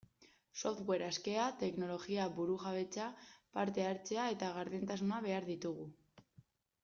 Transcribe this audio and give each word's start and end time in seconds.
Software 0.59 1.07
askea, 1.07 1.43
teknologia 1.63 2.23
burujabetza, 2.39 3.05
parte-hartzea 3.57 4.25
eta 4.37 4.49
gardentasuna 4.57 5.19
behar 5.27 5.47
ditugu. 5.53 5.89